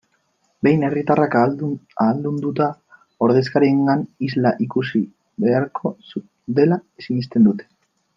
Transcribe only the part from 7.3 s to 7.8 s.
dute.